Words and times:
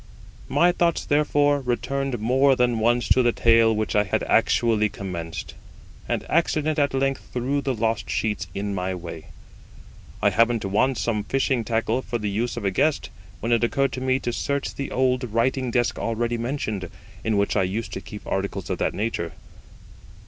My 0.49 0.71
thoughts, 0.71 1.05
therefore, 1.05 1.59
returned 1.61 2.17
more 2.17 2.55
than 2.55 2.79
once 2.79 3.07
to 3.09 3.21
the 3.21 3.31
tale 3.31 3.71
which 3.71 3.95
I 3.95 4.03
had 4.03 4.23
actually 4.23 4.89
commenced, 4.89 5.53
and 6.09 6.25
accident 6.27 6.79
at 6.79 6.95
length 6.95 7.29
threw 7.31 7.61
the 7.61 7.75
lost 7.75 8.09
sheets 8.09 8.47
in 8.55 8.73
my 8.73 8.95
way. 8.95 9.27
I 10.19 10.31
happened 10.31 10.63
to 10.63 10.69
want 10.69 10.97
some 10.97 11.23
fishing 11.23 11.63
tackle 11.63 12.01
for 12.01 12.17
the 12.17 12.31
use 12.31 12.57
of 12.57 12.65
a 12.65 12.71
guest, 12.71 13.11
when 13.41 13.51
it 13.51 13.63
occurred 13.63 13.91
to 13.91 14.01
me 14.01 14.17
to 14.21 14.33
search 14.33 14.73
the 14.73 14.89
old 14.89 15.23
writing 15.25 15.69
desk 15.69 15.99
already 15.99 16.35
mentioned, 16.35 16.89
in 17.23 17.37
which 17.37 17.55
I 17.55 17.61
used 17.61 17.93
to 17.93 18.01
keep 18.01 18.25
articles 18.25 18.71
of 18.71 18.79
that 18.79 18.95
nature. 18.95 19.33